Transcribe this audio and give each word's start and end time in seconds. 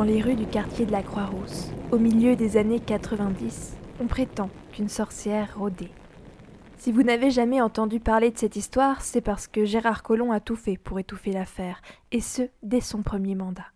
Dans 0.00 0.06
les 0.06 0.22
rues 0.22 0.34
du 0.34 0.46
quartier 0.46 0.86
de 0.86 0.92
la 0.92 1.02
Croix-Rousse, 1.02 1.68
au 1.92 1.98
milieu 1.98 2.34
des 2.34 2.56
années 2.56 2.80
90, 2.80 3.76
on 4.00 4.06
prétend 4.06 4.48
qu'une 4.72 4.88
sorcière 4.88 5.58
rôdait. 5.58 5.90
Si 6.78 6.90
vous 6.90 7.02
n'avez 7.02 7.30
jamais 7.30 7.60
entendu 7.60 8.00
parler 8.00 8.30
de 8.30 8.38
cette 8.38 8.56
histoire, 8.56 9.02
c'est 9.02 9.20
parce 9.20 9.46
que 9.46 9.66
Gérard 9.66 10.02
Collomb 10.02 10.32
a 10.32 10.40
tout 10.40 10.56
fait 10.56 10.78
pour 10.78 10.98
étouffer 10.98 11.32
l'affaire, 11.32 11.82
et 12.12 12.22
ce, 12.22 12.48
dès 12.62 12.80
son 12.80 13.02
premier 13.02 13.34
mandat. 13.34 13.66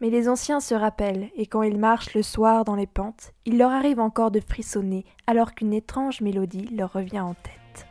Mais 0.00 0.10
les 0.10 0.28
anciens 0.28 0.60
se 0.60 0.76
rappellent, 0.76 1.28
et 1.34 1.46
quand 1.46 1.62
ils 1.62 1.76
marchent 1.76 2.14
le 2.14 2.22
soir 2.22 2.64
dans 2.64 2.76
les 2.76 2.86
pentes, 2.86 3.32
il 3.44 3.58
leur 3.58 3.72
arrive 3.72 3.98
encore 3.98 4.30
de 4.30 4.38
frissonner 4.38 5.04
alors 5.26 5.54
qu'une 5.56 5.72
étrange 5.72 6.20
mélodie 6.20 6.68
leur 6.68 6.92
revient 6.92 7.18
en 7.18 7.34
tête. 7.34 7.88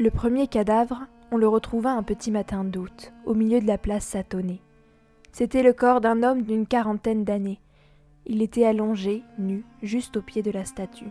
Le 0.00 0.10
premier 0.10 0.46
cadavre, 0.46 1.08
on 1.30 1.36
le 1.36 1.46
retrouva 1.46 1.90
un 1.90 2.02
petit 2.02 2.30
matin 2.30 2.64
d'août, 2.64 3.12
au 3.26 3.34
milieu 3.34 3.60
de 3.60 3.66
la 3.66 3.76
place 3.76 4.06
Satonnet. 4.06 4.62
C'était 5.30 5.62
le 5.62 5.74
corps 5.74 6.00
d'un 6.00 6.22
homme 6.22 6.40
d'une 6.40 6.66
quarantaine 6.66 7.22
d'années. 7.22 7.60
Il 8.24 8.40
était 8.40 8.64
allongé, 8.64 9.22
nu, 9.38 9.62
juste 9.82 10.16
au 10.16 10.22
pied 10.22 10.40
de 10.40 10.50
la 10.50 10.64
statue. 10.64 11.10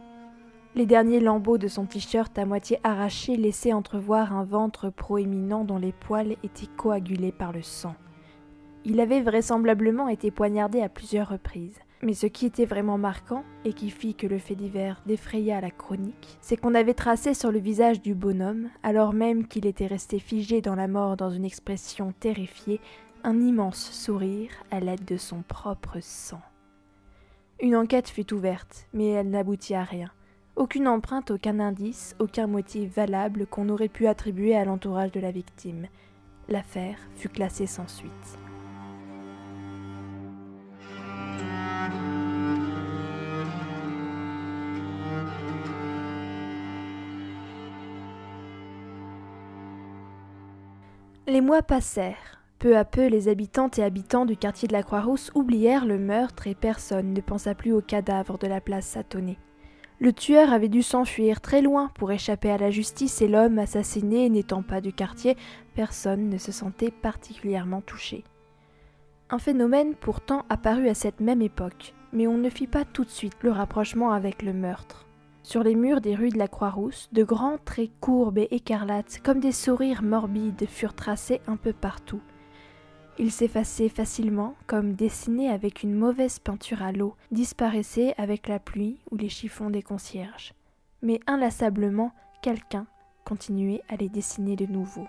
Les 0.74 0.88
derniers 0.88 1.20
lambeaux 1.20 1.60
de 1.60 1.68
son 1.68 1.86
t-shirt 1.86 2.36
à 2.40 2.46
moitié 2.46 2.80
arraché 2.84 3.38
laissaient 3.38 3.74
entrevoir 3.74 4.34
un 4.34 4.44
ventre 4.44 4.90
proéminent 4.90 5.66
dont 5.66 5.78
les 5.78 5.94
poils 5.94 6.36
étaient 6.42 6.66
coagulés 6.76 7.32
par 7.32 7.52
le 7.52 7.62
sang. 7.62 7.94
Il 8.86 9.00
avait 9.02 9.22
vraisemblablement 9.22 10.08
été 10.08 10.32
poignardé 10.32 10.82
à 10.82 10.90
plusieurs 10.90 11.30
reprises. 11.30 11.78
Mais 12.02 12.14
ce 12.14 12.28
qui 12.28 12.46
était 12.46 12.66
vraiment 12.66 12.98
marquant, 12.98 13.44
et 13.66 13.74
qui 13.74 13.90
fit 13.90 14.16
que 14.16 14.28
le 14.28 14.40
fait 14.40 14.56
divers 14.56 15.02
défraya 15.06 15.60
la 15.60 15.70
chronique, 15.70 16.38
c'est 16.40 16.56
qu'on 16.56 16.76
avait 16.76 16.94
tracé 16.94 17.34
sur 17.34 17.52
le 17.52 17.60
visage 17.60 18.02
du 18.02 18.16
bonhomme, 18.16 18.70
alors 18.84 19.14
même 19.14 19.48
qu'il 19.48 19.66
était 19.66 19.88
resté 19.88 20.20
figé 20.20 20.62
dans 20.62 20.76
la 20.76 20.88
mort 20.88 21.18
dans 21.18 21.30
une 21.30 21.44
expression 21.44 22.14
terrifiée, 22.20 22.80
un 23.26 23.42
immense 23.42 23.92
sourire 23.92 24.52
à 24.72 24.80
l'aide 24.80 25.04
de 25.04 25.18
son 25.18 25.42
propre 25.42 25.98
sang. 26.00 26.42
Une 27.62 27.76
enquête 27.76 28.08
fut 28.08 28.34
ouverte, 28.34 28.88
mais 28.94 29.08
elle 29.08 29.30
n'aboutit 29.30 29.76
à 29.76 29.84
rien. 29.84 30.10
Aucune 30.56 30.88
empreinte, 30.88 31.32
aucun 31.32 31.60
indice, 31.60 32.16
aucun 32.20 32.48
motif 32.48 32.96
valable 32.96 33.46
qu'on 33.46 33.68
aurait 33.68 33.90
pu 33.90 34.08
attribuer 34.08 34.56
à 34.56 34.64
l'entourage 34.64 35.12
de 35.12 35.20
la 35.20 35.32
victime. 35.32 35.88
L'affaire 36.48 36.98
fut 37.16 37.30
classée 37.30 37.68
sans 37.68 37.88
suite. 37.88 38.40
Les 51.30 51.42
mois 51.42 51.62
passèrent. 51.62 52.42
Peu 52.58 52.76
à 52.76 52.84
peu, 52.84 53.06
les 53.06 53.28
habitantes 53.28 53.78
et 53.78 53.84
habitants 53.84 54.26
du 54.26 54.36
quartier 54.36 54.68
de 54.68 54.74
la 54.74 54.82
Croix-Rousse 54.82 55.30
oublièrent 55.36 55.86
le 55.86 56.00
meurtre 56.00 56.48
et 56.48 56.56
personne 56.56 57.14
ne 57.14 57.22
pensa 57.22 57.54
plus 57.54 57.72
au 57.72 57.82
cadavre 57.82 58.40
de 58.40 58.48
la 58.48 58.60
place 58.60 58.88
Satonnet. 58.88 59.38
Le 60.00 60.12
tueur 60.12 60.52
avait 60.52 60.70
dû 60.70 60.82
s'enfuir 60.82 61.40
très 61.40 61.62
loin 61.62 61.92
pour 61.94 62.12
échapper 62.12 62.50
à 62.50 62.58
la 62.58 62.72
justice 62.72 63.22
et 63.22 63.28
l'homme 63.28 63.60
assassiné 63.60 64.28
n'étant 64.28 64.64
pas 64.64 64.82
du 64.82 64.92
quartier, 64.92 65.38
personne 65.76 66.30
ne 66.30 66.40
se 66.40 66.52
sentait 66.52 66.90
particulièrement 66.90 67.82
touché. 67.82 68.24
Un 69.30 69.38
phénomène 69.38 69.94
pourtant 69.94 70.46
apparut 70.50 70.90
à 70.90 70.96
cette 70.96 71.20
même 71.20 71.44
époque, 71.44 71.94
mais 72.12 72.26
on 72.26 72.40
ne 72.40 72.50
fit 72.50 72.66
pas 72.66 72.86
tout 72.86 73.06
de 73.06 73.12
suite 73.12 73.38
le 73.44 73.52
rapprochement 73.52 74.14
avec 74.14 74.42
le 74.42 74.54
meurtre. 74.54 75.06
Sur 75.50 75.64
les 75.64 75.74
murs 75.74 76.00
des 76.00 76.14
rues 76.14 76.30
de 76.30 76.38
la 76.38 76.48
Croix-Rousse, 76.48 77.10
de 77.12 77.24
grands 77.24 77.58
traits 77.58 77.90
courbes 78.02 78.38
et 78.38 78.54
écarlates, 78.54 79.20
comme 79.24 79.40
des 79.40 79.52
sourires 79.52 80.04
morbides, 80.04 80.68
furent 80.70 80.94
tracés 80.94 81.42
un 81.48 81.56
peu 81.58 81.74
partout. 81.74 82.22
Ils 83.18 83.32
s'effaçaient 83.32 83.90
facilement, 83.90 84.54
comme 84.68 84.94
dessinés 84.94 85.50
avec 85.50 85.82
une 85.82 85.96
mauvaise 85.96 86.38
peinture 86.38 86.84
à 86.84 86.92
l'eau, 86.92 87.16
disparaissaient 87.32 88.14
avec 88.20 88.48
la 88.48 88.60
pluie 88.60 89.00
ou 89.10 89.18
les 89.18 89.28
chiffons 89.28 89.72
des 89.72 89.82
concierges. 89.82 90.54
Mais 91.02 91.20
inlassablement, 91.26 92.12
quelqu'un 92.44 92.86
continuait 93.26 93.82
à 93.90 93.96
les 93.96 94.08
dessiner 94.08 94.56
de 94.56 94.68
nouveau. 94.68 95.08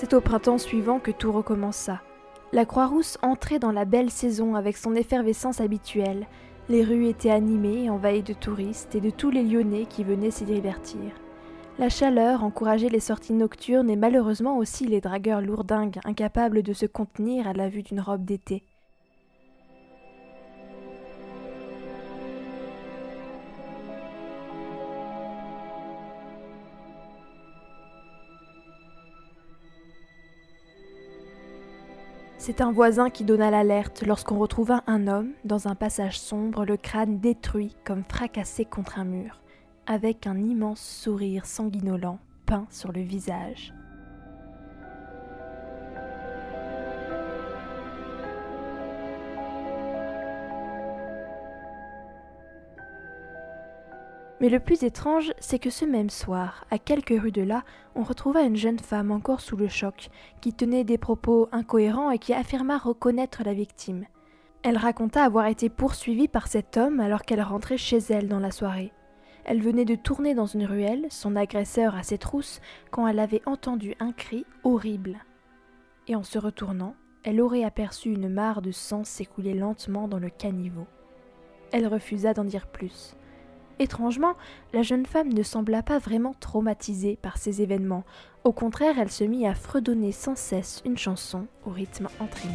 C'est 0.00 0.14
au 0.14 0.22
printemps 0.22 0.56
suivant 0.56 0.98
que 0.98 1.10
tout 1.10 1.30
recommença. 1.30 2.00
La 2.52 2.64
Croix-Rousse 2.64 3.18
entrait 3.20 3.58
dans 3.58 3.70
la 3.70 3.84
belle 3.84 4.08
saison 4.08 4.54
avec 4.54 4.78
son 4.78 4.94
effervescence 4.94 5.60
habituelle. 5.60 6.26
Les 6.70 6.82
rues 6.82 7.08
étaient 7.08 7.30
animées, 7.30 7.90
envahies 7.90 8.22
de 8.22 8.32
touristes 8.32 8.94
et 8.94 9.02
de 9.02 9.10
tous 9.10 9.30
les 9.30 9.42
Lyonnais 9.42 9.84
qui 9.84 10.02
venaient 10.02 10.30
s'y 10.30 10.46
divertir. 10.46 11.00
La 11.78 11.90
chaleur 11.90 12.44
encourageait 12.44 12.88
les 12.88 12.98
sorties 12.98 13.34
nocturnes 13.34 13.90
et 13.90 13.96
malheureusement 13.96 14.56
aussi 14.56 14.86
les 14.86 15.02
dragueurs 15.02 15.42
lourdingues, 15.42 16.00
incapables 16.06 16.62
de 16.62 16.72
se 16.72 16.86
contenir 16.86 17.46
à 17.46 17.52
la 17.52 17.68
vue 17.68 17.82
d'une 17.82 18.00
robe 18.00 18.24
d'été. 18.24 18.62
C'est 32.42 32.62
un 32.62 32.72
voisin 32.72 33.10
qui 33.10 33.24
donna 33.24 33.50
l'alerte 33.50 34.02
lorsqu'on 34.02 34.38
retrouva 34.38 34.82
un 34.86 35.08
homme 35.08 35.32
dans 35.44 35.68
un 35.68 35.74
passage 35.74 36.18
sombre, 36.18 36.64
le 36.64 36.78
crâne 36.78 37.20
détruit 37.20 37.76
comme 37.84 38.02
fracassé 38.02 38.64
contre 38.64 38.98
un 38.98 39.04
mur, 39.04 39.42
avec 39.86 40.26
un 40.26 40.38
immense 40.38 40.80
sourire 40.80 41.44
sanguinolent 41.44 42.18
peint 42.46 42.66
sur 42.70 42.92
le 42.92 43.02
visage. 43.02 43.74
Mais 54.40 54.48
le 54.48 54.58
plus 54.58 54.84
étrange, 54.84 55.32
c'est 55.38 55.58
que 55.58 55.68
ce 55.68 55.84
même 55.84 56.08
soir, 56.08 56.64
à 56.70 56.78
quelques 56.78 57.20
rues 57.20 57.30
de 57.30 57.42
là, 57.42 57.62
on 57.94 58.02
retrouva 58.02 58.42
une 58.42 58.56
jeune 58.56 58.78
femme 58.78 59.10
encore 59.10 59.42
sous 59.42 59.56
le 59.56 59.68
choc, 59.68 60.08
qui 60.40 60.54
tenait 60.54 60.84
des 60.84 60.96
propos 60.96 61.48
incohérents 61.52 62.10
et 62.10 62.18
qui 62.18 62.32
affirma 62.32 62.78
reconnaître 62.78 63.42
la 63.44 63.52
victime. 63.52 64.06
Elle 64.62 64.78
raconta 64.78 65.24
avoir 65.24 65.46
été 65.46 65.68
poursuivie 65.68 66.28
par 66.28 66.46
cet 66.46 66.78
homme 66.78 67.00
alors 67.00 67.22
qu'elle 67.22 67.42
rentrait 67.42 67.76
chez 67.76 67.98
elle 68.08 68.28
dans 68.28 68.40
la 68.40 68.50
soirée. 68.50 68.92
Elle 69.44 69.60
venait 69.60 69.84
de 69.84 69.94
tourner 69.94 70.34
dans 70.34 70.46
une 70.46 70.64
ruelle, 70.64 71.06
son 71.10 71.36
agresseur 71.36 71.94
à 71.94 72.02
ses 72.02 72.18
trousses, 72.18 72.60
quand 72.90 73.06
elle 73.06 73.18
avait 73.18 73.42
entendu 73.44 73.94
un 74.00 74.12
cri 74.12 74.46
horrible. 74.64 75.18
Et 76.08 76.16
en 76.16 76.22
se 76.22 76.38
retournant, 76.38 76.94
elle 77.24 77.42
aurait 77.42 77.64
aperçu 77.64 78.10
une 78.10 78.30
mare 78.30 78.62
de 78.62 78.70
sang 78.70 79.04
s'écouler 79.04 79.52
lentement 79.52 80.08
dans 80.08 80.18
le 80.18 80.30
caniveau. 80.30 80.86
Elle 81.72 81.86
refusa 81.86 82.32
d'en 82.32 82.44
dire 82.44 82.66
plus. 82.66 83.14
Étrangement, 83.80 84.34
la 84.74 84.82
jeune 84.82 85.06
femme 85.06 85.32
ne 85.32 85.42
sembla 85.42 85.82
pas 85.82 85.98
vraiment 85.98 86.34
traumatisée 86.38 87.16
par 87.22 87.38
ces 87.38 87.62
événements. 87.62 88.04
Au 88.44 88.52
contraire, 88.52 88.98
elle 88.98 89.10
se 89.10 89.24
mit 89.24 89.46
à 89.46 89.54
fredonner 89.54 90.12
sans 90.12 90.36
cesse 90.36 90.82
une 90.84 90.98
chanson 90.98 91.46
au 91.64 91.70
rythme 91.70 92.08
entraînant. 92.20 92.52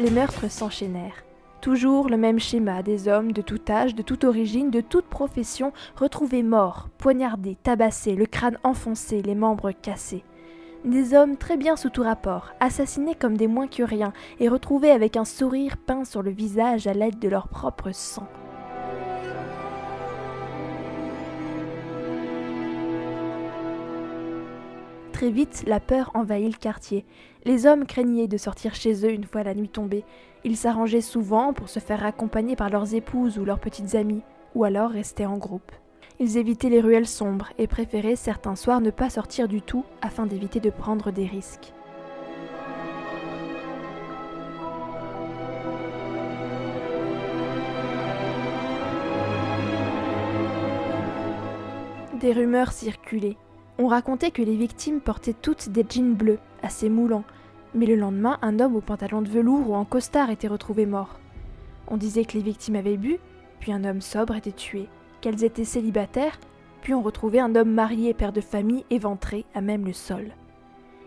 Les 0.00 0.10
meurtres 0.10 0.50
s'enchaînèrent. 0.50 1.27
Toujours 1.60 2.08
le 2.08 2.16
même 2.16 2.38
schéma 2.38 2.84
des 2.84 3.08
hommes 3.08 3.32
de 3.32 3.42
tout 3.42 3.60
âge, 3.68 3.96
de 3.96 4.02
toute 4.02 4.22
origine, 4.22 4.70
de 4.70 4.80
toute 4.80 5.06
profession, 5.06 5.72
retrouvés 5.96 6.44
morts, 6.44 6.88
poignardés, 6.98 7.56
tabassés, 7.62 8.14
le 8.14 8.26
crâne 8.26 8.58
enfoncé, 8.62 9.22
les 9.22 9.34
membres 9.34 9.72
cassés. 9.72 10.22
des 10.84 11.14
hommes 11.14 11.36
très 11.36 11.56
bien 11.56 11.74
sous 11.74 11.90
tout 11.90 12.04
rapport, 12.04 12.52
assassinés 12.60 13.16
comme 13.16 13.36
des 13.36 13.48
moins 13.48 13.66
que 13.66 13.82
rien 13.82 14.12
et 14.38 14.48
retrouvés 14.48 14.92
avec 14.92 15.16
un 15.16 15.24
sourire 15.24 15.76
peint 15.76 16.04
sur 16.04 16.22
le 16.22 16.30
visage 16.30 16.86
à 16.86 16.94
l'aide 16.94 17.18
de 17.18 17.28
leur 17.28 17.48
propre 17.48 17.90
sang. 17.92 18.28
Très 25.18 25.30
vite, 25.30 25.64
la 25.66 25.80
peur 25.80 26.12
envahit 26.14 26.52
le 26.52 26.58
quartier. 26.60 27.04
Les 27.44 27.66
hommes 27.66 27.86
craignaient 27.86 28.28
de 28.28 28.36
sortir 28.36 28.76
chez 28.76 29.04
eux 29.04 29.10
une 29.10 29.24
fois 29.24 29.42
la 29.42 29.52
nuit 29.52 29.68
tombée. 29.68 30.04
Ils 30.44 30.56
s'arrangeaient 30.56 31.00
souvent 31.00 31.52
pour 31.52 31.68
se 31.68 31.80
faire 31.80 32.06
accompagner 32.06 32.54
par 32.54 32.70
leurs 32.70 32.94
épouses 32.94 33.36
ou 33.36 33.44
leurs 33.44 33.58
petites 33.58 33.96
amies, 33.96 34.22
ou 34.54 34.62
alors 34.62 34.90
rester 34.92 35.26
en 35.26 35.36
groupe. 35.36 35.72
Ils 36.20 36.36
évitaient 36.36 36.68
les 36.68 36.80
ruelles 36.80 37.08
sombres 37.08 37.48
et 37.58 37.66
préféraient 37.66 38.14
certains 38.14 38.54
soirs 38.54 38.80
ne 38.80 38.92
pas 38.92 39.10
sortir 39.10 39.48
du 39.48 39.60
tout 39.60 39.84
afin 40.02 40.24
d'éviter 40.24 40.60
de 40.60 40.70
prendre 40.70 41.10
des 41.10 41.26
risques. 41.26 41.72
Des 52.20 52.32
rumeurs 52.32 52.70
circulaient. 52.70 53.36
On 53.78 53.86
racontait 53.86 54.32
que 54.32 54.42
les 54.42 54.56
victimes 54.56 55.00
portaient 55.00 55.32
toutes 55.32 55.68
des 55.68 55.86
jeans 55.88 56.14
bleus, 56.14 56.40
assez 56.62 56.88
moulants, 56.88 57.24
mais 57.74 57.86
le 57.86 57.94
lendemain, 57.94 58.38
un 58.42 58.58
homme 58.58 58.76
au 58.76 58.80
pantalon 58.80 59.22
de 59.22 59.28
velours 59.28 59.70
ou 59.70 59.74
en 59.74 59.84
costard 59.84 60.30
était 60.30 60.48
retrouvé 60.48 60.84
mort. 60.84 61.20
On 61.86 61.96
disait 61.96 62.24
que 62.24 62.34
les 62.34 62.42
victimes 62.42 62.76
avaient 62.76 62.96
bu, 62.96 63.18
puis 63.60 63.72
un 63.72 63.84
homme 63.84 64.00
sobre 64.00 64.34
était 64.34 64.52
tué 64.52 64.88
qu'elles 65.20 65.44
étaient 65.44 65.64
célibataires, 65.64 66.38
puis 66.80 66.94
on 66.94 67.02
retrouvait 67.02 67.40
un 67.40 67.54
homme 67.54 67.72
marié, 67.72 68.14
père 68.14 68.32
de 68.32 68.40
famille, 68.40 68.84
éventré 68.90 69.44
à 69.54 69.60
même 69.60 69.84
le 69.84 69.92
sol. 69.92 70.32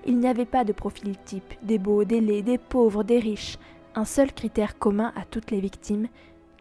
Il 0.06 0.18
n'y 0.18 0.28
avait 0.28 0.46
pas 0.46 0.64
de 0.64 0.74
profil 0.74 1.16
type, 1.26 1.54
des 1.62 1.78
beaux, 1.78 2.04
des 2.04 2.22
laids, 2.22 2.42
des 2.42 2.58
pauvres, 2.58 3.04
des 3.04 3.20
riches, 3.20 3.58
un 3.96 4.06
seul 4.06 4.32
critère 4.34 4.78
commun 4.78 5.12
à 5.16 5.26
toutes 5.26 5.52
les 5.52 5.60
victimes, 5.60 6.08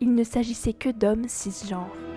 il 0.01 0.15
ne 0.15 0.25
s'agissait 0.25 0.73
que 0.73 0.89
d'hommes 0.89 1.29
cisgenres. 1.29 2.10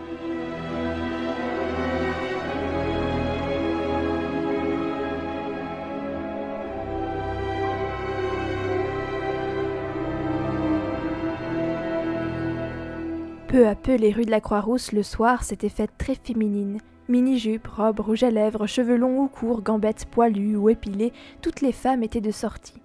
Peu 13.53 13.67
à 13.67 13.75
peu, 13.75 13.94
les 13.94 14.11
rues 14.11 14.25
de 14.25 14.31
la 14.31 14.41
Croix-Rousse 14.41 14.94
le 14.94 15.03
soir 15.03 15.44
s'étaient 15.44 15.69
faites 15.69 15.95
très 16.00 16.15
féminines. 16.15 16.79
Mini-jupes, 17.07 17.67
robes, 17.67 18.00
rouge 18.00 18.23
à 18.23 18.31
lèvres, 18.31 18.65
cheveux 18.65 18.97
longs 18.97 19.19
ou 19.19 19.27
courts, 19.27 19.61
gambettes 19.61 20.07
poilues 20.07 20.55
ou 20.55 20.69
épilées, 20.69 21.13
toutes 21.44 21.61
les 21.61 21.71
femmes 21.71 22.01
étaient 22.01 22.19
de 22.19 22.31
sortie. 22.31 22.81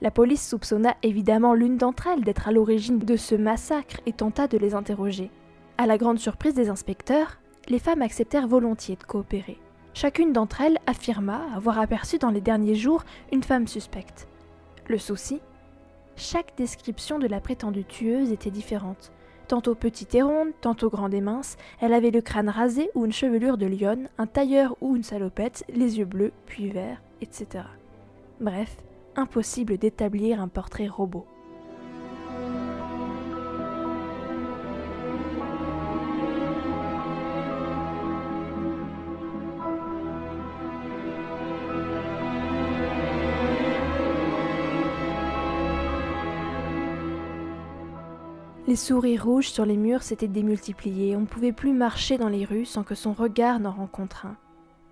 La 0.00 0.12
police 0.12 0.48
soupçonna 0.48 0.94
évidemment 1.02 1.54
l'une 1.54 1.76
d'entre 1.76 2.06
elles 2.06 2.22
d'être 2.22 2.46
à 2.46 2.52
l'origine 2.52 3.00
de 3.00 3.16
ce 3.16 3.34
massacre 3.34 4.00
et 4.06 4.12
tenta 4.12 4.46
de 4.46 4.56
les 4.58 4.76
interroger. 4.76 5.28
À 5.76 5.86
la 5.86 5.98
grande 5.98 6.20
surprise 6.20 6.54
des 6.54 6.68
inspecteurs, 6.68 7.40
les 7.66 7.80
femmes 7.80 8.02
acceptèrent 8.02 8.46
volontiers 8.46 8.94
de 8.94 9.02
coopérer. 9.02 9.58
Chacune 9.92 10.32
d'entre 10.32 10.60
elles 10.60 10.78
affirma 10.86 11.40
avoir 11.52 11.80
aperçu 11.80 12.18
dans 12.18 12.30
les 12.30 12.40
derniers 12.40 12.76
jours 12.76 13.02
une 13.32 13.42
femme 13.42 13.66
suspecte. 13.66 14.28
Le 14.86 14.98
souci? 14.98 15.40
Chaque 16.14 16.56
description 16.56 17.18
de 17.18 17.26
la 17.26 17.40
prétendue 17.40 17.84
tueuse 17.84 18.30
était 18.30 18.52
différente. 18.52 19.10
Tantôt 19.48 19.76
petite 19.76 20.14
et 20.16 20.22
ronde, 20.22 20.48
tantôt 20.60 20.90
grande 20.90 21.14
et 21.14 21.20
mince, 21.20 21.56
elle 21.80 21.92
avait 21.92 22.10
le 22.10 22.20
crâne 22.20 22.48
rasé 22.48 22.90
ou 22.94 23.04
une 23.04 23.12
chevelure 23.12 23.58
de 23.58 23.66
lionne, 23.66 24.08
un 24.18 24.26
tailleur 24.26 24.76
ou 24.80 24.96
une 24.96 25.04
salopette, 25.04 25.64
les 25.72 25.98
yeux 25.98 26.04
bleus, 26.04 26.32
puis 26.46 26.68
verts, 26.68 27.00
etc. 27.20 27.64
Bref, 28.40 28.76
impossible 29.14 29.78
d'établir 29.78 30.40
un 30.40 30.48
portrait 30.48 30.88
robot. 30.88 31.26
Les 48.68 48.74
souris 48.74 49.16
rouges 49.16 49.50
sur 49.50 49.64
les 49.64 49.76
murs 49.76 50.02
s'étaient 50.02 50.26
démultipliés, 50.26 51.14
on 51.14 51.20
ne 51.20 51.26
pouvait 51.26 51.52
plus 51.52 51.72
marcher 51.72 52.18
dans 52.18 52.28
les 52.28 52.44
rues 52.44 52.64
sans 52.64 52.82
que 52.82 52.96
son 52.96 53.12
regard 53.12 53.60
n'en 53.60 53.70
rencontre 53.70 54.26
un. 54.26 54.36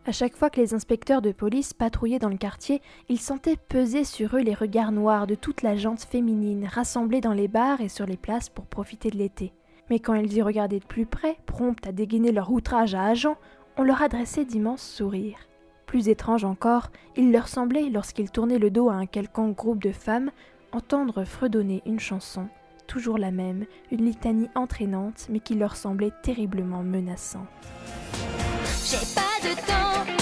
À 0.06 0.12
chaque 0.12 0.36
fois 0.36 0.48
que 0.48 0.60
les 0.60 0.74
inspecteurs 0.74 1.22
de 1.22 1.32
police 1.32 1.72
patrouillaient 1.72 2.20
dans 2.20 2.28
le 2.28 2.36
quartier, 2.36 2.82
ils 3.08 3.18
sentaient 3.18 3.56
peser 3.56 4.04
sur 4.04 4.36
eux 4.36 4.42
les 4.42 4.54
regards 4.54 4.92
noirs 4.92 5.26
de 5.26 5.34
toute 5.34 5.62
la 5.62 5.74
gente 5.74 6.04
féminine 6.04 6.68
rassemblée 6.72 7.20
dans 7.20 7.32
les 7.32 7.48
bars 7.48 7.80
et 7.80 7.88
sur 7.88 8.06
les 8.06 8.16
places 8.16 8.48
pour 8.48 8.66
profiter 8.66 9.10
de 9.10 9.16
l'été. 9.16 9.52
Mais 9.90 9.98
quand 9.98 10.14
ils 10.14 10.32
y 10.32 10.40
regardaient 10.40 10.78
de 10.78 10.84
plus 10.84 11.06
près, 11.06 11.36
promptes 11.44 11.88
à 11.88 11.90
dégainer 11.90 12.30
leur 12.30 12.52
outrage 12.52 12.94
à 12.94 13.02
agent, 13.02 13.36
on 13.76 13.82
leur 13.82 14.02
adressait 14.02 14.44
d'immenses 14.44 14.86
sourires. 14.86 15.48
Plus 15.86 16.08
étrange 16.08 16.44
encore, 16.44 16.90
il 17.16 17.32
leur 17.32 17.48
semblait, 17.48 17.90
lorsqu'ils 17.90 18.30
tournaient 18.30 18.60
le 18.60 18.70
dos 18.70 18.88
à 18.88 18.94
un 18.94 19.06
quelconque 19.06 19.56
groupe 19.56 19.82
de 19.82 19.90
femmes, 19.90 20.30
entendre 20.70 21.24
fredonner 21.24 21.82
une 21.86 22.00
chanson 22.00 22.48
toujours 22.86 23.18
la 23.18 23.30
même, 23.30 23.66
une 23.90 24.04
litanie 24.04 24.48
entraînante 24.54 25.26
mais 25.30 25.40
qui 25.40 25.54
leur 25.54 25.76
semblait 25.76 26.12
terriblement 26.22 26.82
menaçante. 26.82 27.48
J'ai 28.84 28.98
pas 29.14 29.48
de 29.48 29.54
temps 29.66 30.13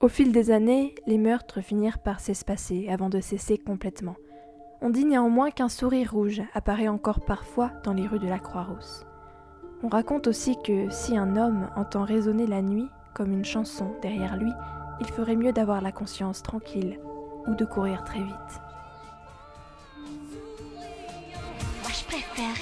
Au 0.00 0.08
fil 0.08 0.32
des 0.32 0.50
années, 0.50 0.94
les 1.06 1.18
meurtres 1.18 1.60
finirent 1.60 1.98
par 1.98 2.20
s'espacer 2.20 2.88
avant 2.88 3.10
de 3.10 3.20
cesser 3.20 3.58
complètement. 3.58 4.16
On 4.80 4.88
dit 4.88 5.04
néanmoins 5.04 5.50
qu'un 5.50 5.68
sourire 5.68 6.12
rouge 6.12 6.40
apparaît 6.54 6.88
encore 6.88 7.20
parfois 7.20 7.70
dans 7.84 7.92
les 7.92 8.06
rues 8.06 8.18
de 8.18 8.26
la 8.26 8.38
Croix-Rousse. 8.38 9.04
On 9.82 9.88
raconte 9.88 10.26
aussi 10.26 10.56
que 10.64 10.88
si 10.88 11.18
un 11.18 11.36
homme 11.36 11.68
entend 11.76 12.04
résonner 12.04 12.46
la 12.46 12.62
nuit 12.62 12.88
comme 13.12 13.30
une 13.30 13.44
chanson 13.44 13.92
derrière 14.00 14.38
lui, 14.38 14.50
il 15.00 15.06
ferait 15.06 15.36
mieux 15.36 15.52
d'avoir 15.52 15.82
la 15.82 15.92
conscience 15.92 16.42
tranquille 16.42 16.98
ou 17.46 17.54
de 17.54 17.66
courir 17.66 18.02
très 18.04 18.22
vite. 18.22 18.60
Moi 21.82 21.92
je 21.92 22.04
préfère 22.06 22.56